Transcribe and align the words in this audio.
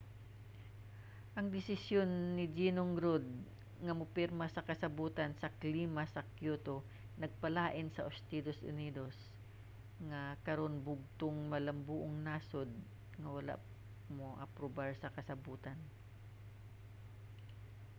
ang 1.37 1.47
desisyon 1.57 2.09
ni 2.37 2.45
ginong 2.59 2.93
rudd 3.03 3.27
nga 3.85 3.93
mopirma 3.99 4.45
sa 4.49 4.65
kasabotan 4.69 5.31
sa 5.35 5.53
klima 5.61 6.03
sa 6.09 6.27
kyoto 6.35 6.75
nagpalain 7.21 7.87
sa 7.91 8.07
estados 8.15 8.59
unidos 8.71 9.15
nga 10.07 10.21
karon 10.45 10.75
bugtong 10.87 11.37
malambuong 11.51 12.15
nasod 12.27 12.69
nga 13.21 13.29
wala 13.37 13.53
miaprubar 14.17 14.91
sa 14.97 15.13
kasabotan 15.17 15.79